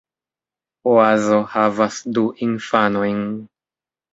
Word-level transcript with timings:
Oazo 0.93 1.39
havas 1.53 1.99
du 2.17 2.25
infanojn. 2.49 3.25